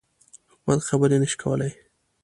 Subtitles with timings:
[0.51, 1.71] حکومت خبري نه شي کولای.